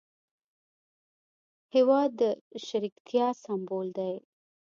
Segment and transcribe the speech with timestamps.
[1.75, 2.21] هېواد د
[2.67, 4.13] شریکتیا سمبول دی.